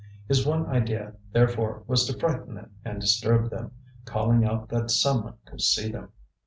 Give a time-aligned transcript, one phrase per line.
[0.27, 3.73] His one idea, therefore, was to frighten them and disturb them,
[4.03, 6.11] calling out that someone could see them.